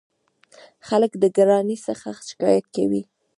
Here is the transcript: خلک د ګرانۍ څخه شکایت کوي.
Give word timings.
خلک 0.87 1.11
د 1.17 1.23
ګرانۍ 1.37 1.77
څخه 1.87 2.09
شکایت 2.29 2.65
کوي. 2.75 3.01